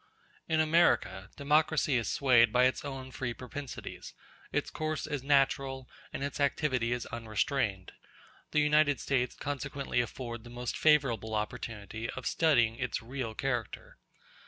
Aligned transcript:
In 0.49 0.59
America, 0.59 1.29
democracy 1.35 1.95
is 1.95 2.09
swayed 2.09 2.51
by 2.51 2.63
its 2.65 2.83
own 2.83 3.11
free 3.11 3.35
propensities; 3.35 4.15
its 4.51 4.71
course 4.71 5.05
is 5.05 5.21
natural 5.21 5.87
and 6.11 6.23
its 6.23 6.39
activity 6.39 6.91
is 6.91 7.05
unrestrained; 7.11 7.91
the 8.49 8.61
United 8.61 8.99
States 8.99 9.35
consequently 9.35 10.01
afford 10.01 10.43
the 10.43 10.49
most 10.49 10.75
favorable 10.75 11.35
opportunity 11.35 12.09
of 12.09 12.25
studying 12.25 12.77
its 12.79 13.03
real 13.03 13.35
character. 13.35 13.99